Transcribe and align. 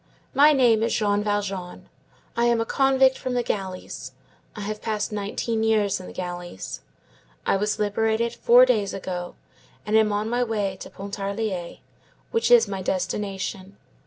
My 0.33 0.51
name 0.51 0.81
is 0.81 0.95
Jean 0.95 1.23
Valjean. 1.23 1.87
I 2.35 2.45
am 2.45 2.59
a 2.59 2.65
convict 2.65 3.19
from 3.19 3.35
the 3.35 3.43
galleys. 3.43 4.13
I 4.55 4.61
have 4.61 4.81
passed 4.81 5.11
nineteen 5.11 5.61
years 5.61 5.99
in 5.99 6.07
the 6.07 6.11
galleys. 6.11 6.81
I 7.45 7.55
was 7.57 7.77
liberated 7.77 8.33
four 8.33 8.65
days 8.65 8.95
ago, 8.95 9.35
and 9.85 9.95
am 9.95 10.11
on 10.11 10.27
my 10.27 10.43
way 10.43 10.75
to 10.77 10.89
Pontarlier, 10.89 11.81
which 12.31 12.49
is 12.49 12.67
my 12.67 12.81
destination. 12.81 13.77